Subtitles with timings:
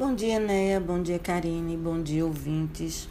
[0.00, 0.80] Bom dia, Neia.
[0.80, 1.76] Bom dia, Karine.
[1.76, 3.06] Bom dia, ouvintes.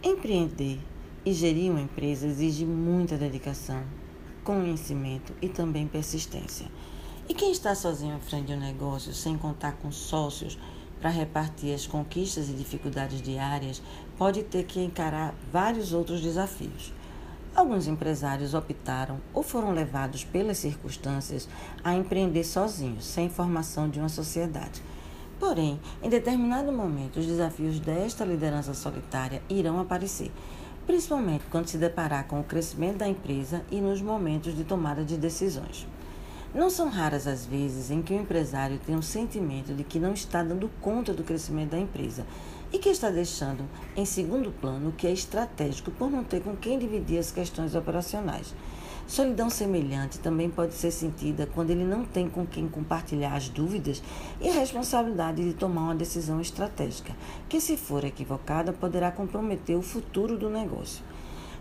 [0.00, 0.78] Empreender
[1.24, 3.82] e gerir uma empresa exige muita dedicação,
[4.44, 6.68] conhecimento e também persistência.
[7.28, 10.56] E quem está sozinho à frente de um negócio, sem contar com sócios
[11.00, 13.82] para repartir as conquistas e dificuldades diárias,
[14.16, 16.92] pode ter que encarar vários outros desafios.
[17.52, 21.48] Alguns empresários optaram ou foram levados pelas circunstâncias
[21.82, 24.80] a empreender sozinhos, sem formação de uma sociedade.
[25.38, 30.32] Porém, em determinado momento, os desafios desta liderança solitária irão aparecer,
[30.86, 35.16] principalmente quando se deparar com o crescimento da empresa e nos momentos de tomada de
[35.16, 35.86] decisões.
[36.54, 40.14] Não são raras as vezes em que o empresário tem um sentimento de que não
[40.14, 42.24] está dando conta do crescimento da empresa
[42.72, 43.64] e que está deixando
[43.94, 47.74] em segundo plano o que é estratégico por não ter com quem dividir as questões
[47.74, 48.54] operacionais.
[49.06, 54.02] Solidão semelhante também pode ser sentida quando ele não tem com quem compartilhar as dúvidas
[54.40, 57.14] e a responsabilidade de tomar uma decisão estratégica,
[57.48, 61.04] que, se for equivocada, poderá comprometer o futuro do negócio.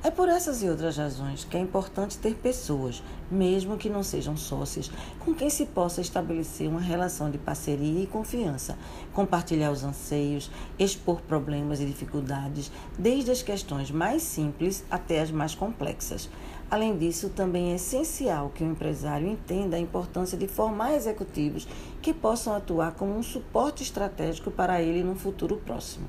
[0.03, 4.37] É por essas e outras razões que é importante ter pessoas, mesmo que não sejam
[4.37, 8.77] sócias, com quem se possa estabelecer uma relação de parceria e confiança,
[9.13, 15.55] compartilhar os anseios, expor problemas e dificuldades, desde as questões mais simples até as mais
[15.55, 16.29] complexas.
[16.69, 21.67] Além disso, também é essencial que o empresário entenda a importância de formar executivos
[22.01, 26.07] que possam atuar como um suporte estratégico para ele no futuro próximo.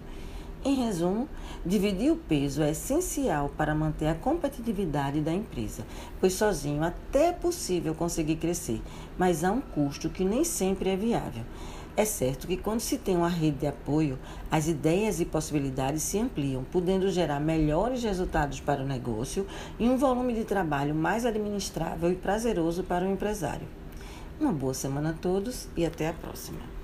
[0.65, 1.29] Em resumo,
[1.65, 5.87] dividir o peso é essencial para manter a competitividade da empresa,
[6.19, 8.83] pois sozinho até é possível conseguir crescer,
[9.17, 11.45] mas há um custo que nem sempre é viável.
[11.97, 14.19] É certo que quando se tem uma rede de apoio,
[14.51, 19.47] as ideias e possibilidades se ampliam, podendo gerar melhores resultados para o negócio
[19.79, 23.67] e um volume de trabalho mais administrável e prazeroso para o empresário.
[24.39, 26.76] Uma boa semana a todos e até a próxima.